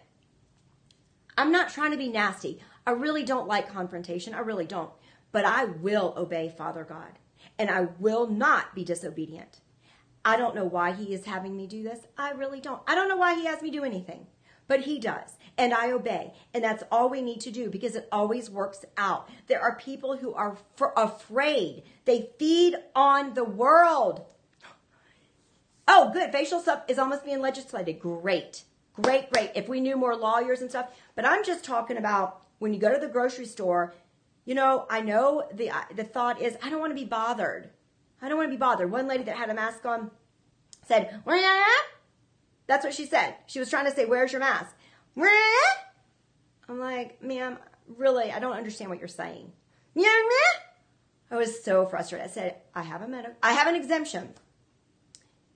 [1.41, 2.61] I'm not trying to be nasty.
[2.87, 4.35] I really don't like confrontation.
[4.35, 4.91] I really don't.
[5.33, 7.19] But I will obey Father God
[7.59, 9.61] and I will not be disobedient.
[10.23, 12.01] I don't know why he is having me do this.
[12.19, 12.83] I really don't.
[12.87, 14.27] I don't know why he has me do anything,
[14.69, 15.39] but he does.
[15.57, 16.35] And I obey.
[16.53, 19.31] And that's all we need to do because it always works out.
[19.47, 21.85] There are people who are f- afraid.
[22.05, 24.27] They feed on the world.
[25.89, 26.33] Oh, good.
[26.33, 27.99] Facial stuff is almost being legislated.
[27.99, 28.65] Great.
[29.03, 29.53] Great, great.
[29.55, 32.93] If we knew more lawyers and stuff, but I'm just talking about when you go
[32.93, 33.95] to the grocery store.
[34.45, 37.71] You know, I know the the thought is I don't want to be bothered.
[38.21, 38.91] I don't want to be bothered.
[38.91, 40.11] One lady that had a mask on
[40.87, 41.87] said, "Where you at?"
[42.67, 43.37] That's what she said.
[43.47, 44.75] She was trying to say, "Where's your mask?"
[45.15, 45.63] Where?
[46.69, 47.59] I'm like, "Ma'am,
[47.97, 49.53] really, I don't understand what you're saying."
[49.95, 50.09] Yeah,
[51.31, 52.27] I was so frustrated.
[52.27, 54.35] I said, "I have a med- I have an exemption.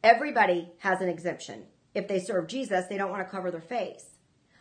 [0.02, 4.04] Everybody has an exemption if they serve Jesus, they don't want to cover their face.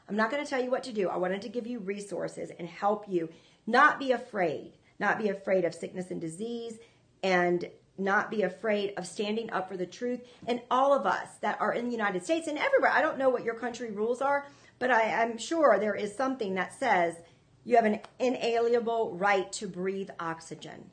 [0.08, 1.10] I'm not going to tell you what to do.
[1.10, 3.30] I wanted to give you resources and help you
[3.66, 6.78] not be afraid, not be afraid of sickness and disease,
[7.24, 10.22] and not be afraid of standing up for the truth.
[10.48, 13.30] And all of us that are in the United States and everywhere, I don't know
[13.30, 14.46] what your country rules are,
[14.80, 17.16] but I, am sure there is something that says
[17.64, 20.90] you have an inalienable right to breathe oxygen.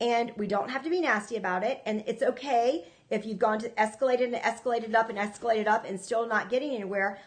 [0.00, 1.82] And we don't have to be nasty about it.
[1.84, 6.00] And it's okay if you've gone to escalated and escalated up and escalated up and
[6.00, 7.18] still not getting anywhere,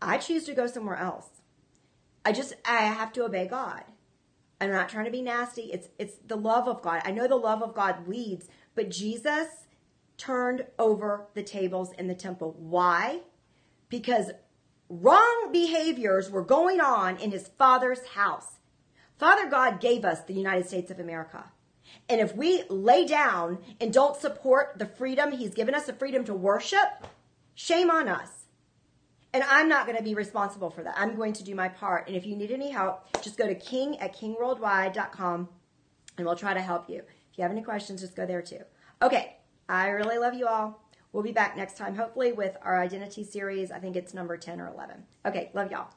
[0.00, 1.28] I choose to go somewhere else.
[2.24, 3.84] I just I have to obey God.
[4.60, 5.70] I'm not trying to be nasty.
[5.72, 7.02] It's it's the love of God.
[7.04, 9.48] I know the love of God leads, but Jesus
[10.16, 12.54] turned over the tables in the temple.
[12.58, 13.20] Why?
[13.88, 14.30] Because
[14.88, 18.58] wrong behaviors were going on in his father's house.
[19.18, 21.50] Father God gave us the United States of America.
[22.08, 26.24] And if we lay down and don't support the freedom he's given us, the freedom
[26.24, 27.06] to worship,
[27.54, 28.44] shame on us.
[29.32, 30.94] And I'm not going to be responsible for that.
[30.96, 32.06] I'm going to do my part.
[32.06, 35.48] And if you need any help, just go to king at kingworldwide.com
[36.16, 36.98] and we'll try to help you.
[36.98, 38.60] If you have any questions, just go there too.
[39.02, 39.36] Okay,
[39.68, 40.84] I really love you all.
[41.12, 43.72] We'll be back next time, hopefully, with our identity series.
[43.72, 45.02] I think it's number 10 or 11.
[45.26, 45.88] Okay, love y'all.